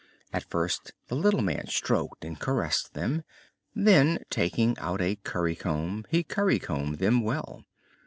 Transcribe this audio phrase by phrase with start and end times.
[0.33, 3.21] At first the little man stroked and caressed them;
[3.75, 7.65] then, taking out a currycomb, he currycombed them well.